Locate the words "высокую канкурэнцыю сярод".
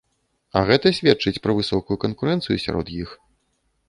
1.59-2.87